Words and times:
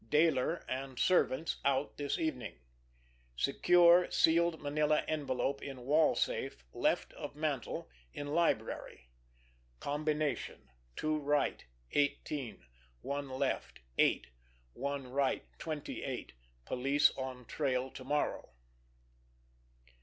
Dayler 0.09 0.65
and 0.67 0.97
servants 0.97 1.57
out 1.63 1.97
this 1.97 2.17
evening. 2.17 2.57
Secure 3.35 4.09
sealed 4.09 4.59
manila 4.59 5.03
envelope 5.07 5.61
in 5.61 5.81
wall 5.85 6.15
safe, 6.15 6.65
left 6.73 7.13
of 7.13 7.35
mantel, 7.35 7.87
in 8.11 8.25
library. 8.33 9.09
Combination: 9.79 10.71
Two 10.95 11.19
right, 11.19 11.63
eighteen; 11.91 12.65
one 13.01 13.29
left, 13.29 13.81
eight; 13.99 14.25
one 14.73 15.07
right, 15.11 15.45
twenty 15.59 16.03
eight. 16.03 16.33
Police 16.65 17.11
on 17.15 17.45
trail 17.45 17.91
to 17.91 18.03
morrow. 18.03 18.49